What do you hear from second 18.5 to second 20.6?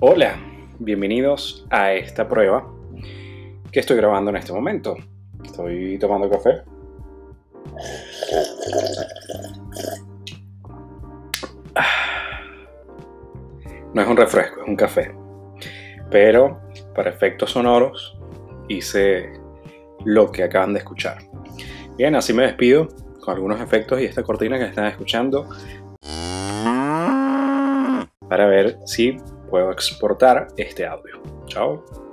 hice lo que